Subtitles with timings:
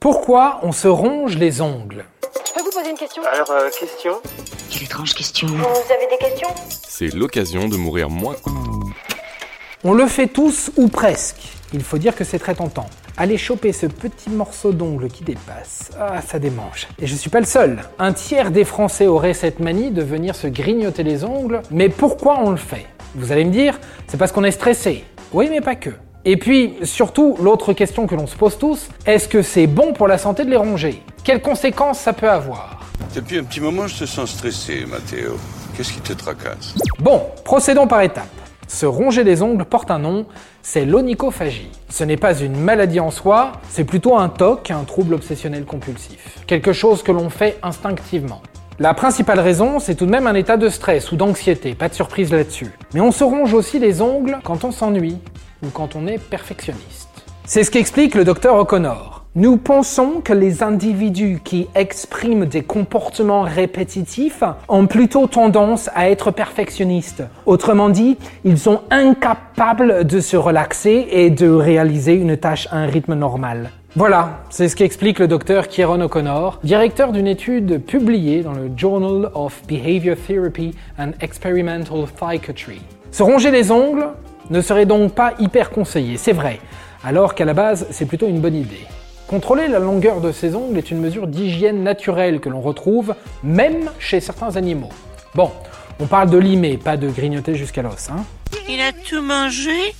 [0.00, 2.06] Pourquoi on se ronge les ongles
[2.46, 4.12] Je peux vous poser une question Alors, euh, question
[4.70, 5.46] Quelle étrange question.
[5.46, 6.48] Vous avez des questions
[6.88, 8.36] C'est l'occasion de mourir moins.
[9.84, 11.42] On le fait tous ou presque.
[11.74, 12.86] Il faut dire que c'est très tentant.
[13.18, 16.88] Aller choper ce petit morceau d'ongle qui dépasse, ah ça démange.
[16.98, 17.80] Et je suis pas le seul.
[17.98, 21.60] Un tiers des Français auraient cette manie de venir se grignoter les ongles.
[21.70, 22.86] Mais pourquoi on le fait?
[23.16, 23.78] Vous allez me dire,
[24.08, 25.04] c'est parce qu'on est stressé.
[25.34, 25.90] Oui mais pas que.
[26.26, 30.06] Et puis, surtout, l'autre question que l'on se pose tous, est-ce que c'est bon pour
[30.06, 31.02] la santé de les ronger?
[31.24, 32.80] Quelles conséquences ça peut avoir?
[33.14, 35.38] Depuis un petit moment, je te sens stressé, Mathéo.
[35.74, 36.74] Qu'est-ce qui te tracasse?
[36.98, 38.26] Bon, procédons par étapes.
[38.68, 40.26] Se ronger les ongles porte un nom,
[40.62, 41.70] c'est l'onychophagie.
[41.88, 46.38] Ce n'est pas une maladie en soi, c'est plutôt un TOC, un trouble obsessionnel compulsif.
[46.46, 48.42] Quelque chose que l'on fait instinctivement.
[48.78, 51.94] La principale raison, c'est tout de même un état de stress ou d'anxiété, pas de
[51.94, 52.72] surprise là-dessus.
[52.92, 55.18] Mais on se ronge aussi les ongles quand on s'ennuie
[55.62, 57.08] ou quand on est perfectionniste.
[57.44, 59.20] C'est ce qu'explique le docteur O'Connor.
[59.36, 66.32] Nous pensons que les individus qui expriment des comportements répétitifs ont plutôt tendance à être
[66.32, 67.22] perfectionnistes.
[67.46, 72.86] Autrement dit, ils sont incapables de se relaxer et de réaliser une tâche à un
[72.86, 73.70] rythme normal.
[73.94, 79.30] Voilà, c'est ce qu'explique le docteur Kieron O'Connor, directeur d'une étude publiée dans le Journal
[79.34, 82.80] of Behavior Therapy and Experimental Psychiatry.
[83.12, 84.08] Se ronger les ongles
[84.50, 86.60] ne serait donc pas hyper conseillé, c'est vrai,
[87.04, 88.86] alors qu'à la base, c'est plutôt une bonne idée.
[89.28, 93.90] Contrôler la longueur de ses ongles est une mesure d'hygiène naturelle que l'on retrouve même
[94.00, 94.88] chez certains animaux.
[95.36, 95.52] Bon,
[96.00, 98.10] on parle de limer, pas de grignoter jusqu'à l'os.
[98.10, 98.24] Hein
[98.68, 99.94] Il a tout mangé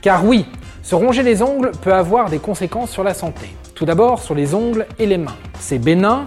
[0.00, 0.46] Car oui,
[0.82, 3.48] se ronger les ongles peut avoir des conséquences sur la santé.
[3.74, 5.36] Tout d'abord sur les ongles et les mains.
[5.60, 6.24] C'est bénin,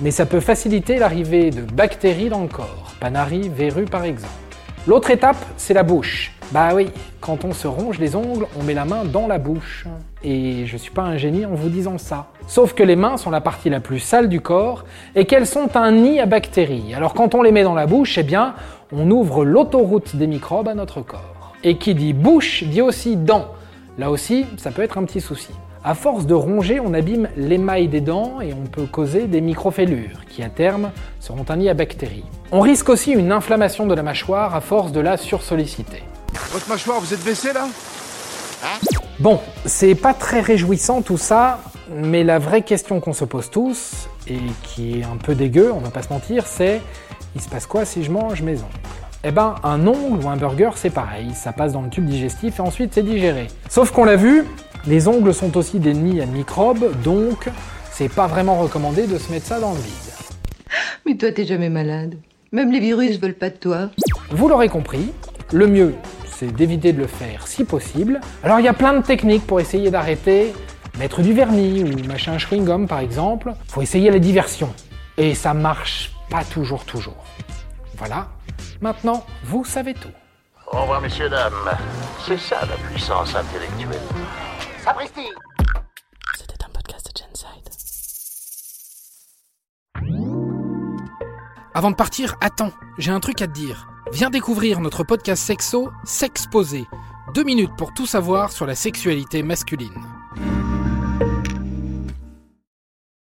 [0.00, 4.47] mais ça peut faciliter l'arrivée de bactéries dans le corps, panarie, verrues par exemple.
[4.88, 6.32] L'autre étape, c'est la bouche.
[6.50, 6.88] Bah oui,
[7.20, 9.84] quand on se ronge les ongles, on met la main dans la bouche.
[10.24, 12.28] Et je suis pas un génie en vous disant ça.
[12.46, 15.76] Sauf que les mains sont la partie la plus sale du corps et qu'elles sont
[15.76, 16.94] un nid à bactéries.
[16.94, 18.54] Alors quand on les met dans la bouche, eh bien,
[18.90, 21.52] on ouvre l'autoroute des microbes à notre corps.
[21.62, 23.48] Et qui dit bouche dit aussi dents.
[23.98, 25.50] Là aussi, ça peut être un petit souci.
[25.84, 30.24] À force de ronger, on abîme l'émail des dents et on peut causer des microfêlures
[30.28, 30.90] qui à terme
[31.20, 32.24] seront un nid à bactéries.
[32.50, 36.02] On risque aussi une inflammation de la mâchoire à force de la sursolliciter.
[36.50, 37.68] Votre mâchoire, vous êtes baissé là?
[39.20, 41.60] Bon, c'est pas très réjouissant tout ça,
[41.94, 45.78] mais la vraie question qu'on se pose tous, et qui est un peu dégueu, on
[45.78, 46.80] va pas se mentir, c'est
[47.36, 48.66] il se passe quoi si je mange mes ongles?
[49.24, 52.60] Eh ben, un ongle ou un burger, c'est pareil, ça passe dans le tube digestif
[52.60, 53.48] et ensuite c'est digéré.
[53.68, 54.44] Sauf qu'on l'a vu,
[54.86, 57.48] les ongles sont aussi des nids à microbes, donc
[57.90, 60.72] c'est pas vraiment recommandé de se mettre ça dans le vide.
[61.04, 62.14] Mais toi, t'es jamais malade.
[62.52, 63.90] Même les virus veulent pas de toi.
[64.30, 65.12] Vous l'aurez compris,
[65.52, 65.96] le mieux,
[66.30, 68.20] c'est d'éviter de le faire si possible.
[68.44, 70.52] Alors il y a plein de techniques pour essayer d'arrêter,
[70.96, 73.52] mettre du vernis ou machin chewing-gum par exemple.
[73.66, 74.68] Faut essayer la diversion.
[75.16, 77.24] Et ça marche pas toujours toujours.
[77.96, 78.28] Voilà,
[78.80, 80.10] maintenant vous savez tout.
[80.70, 81.52] Au revoir, messieurs, dames.
[82.26, 84.00] C'est ça la puissance intellectuelle.
[84.84, 85.28] Sapristi
[86.36, 87.68] C'était un podcast de Genside.
[91.74, 93.88] Avant de partir, attends, j'ai un truc à te dire.
[94.12, 96.86] Viens découvrir notre podcast sexo, S'exposer.
[97.34, 100.17] Deux minutes pour tout savoir sur la sexualité masculine.